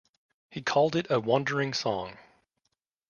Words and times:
He 0.49 0.63
called 0.63 0.95
it 0.95 1.05
a 1.11 1.19
wandering 1.19 1.75
song. 1.75 2.17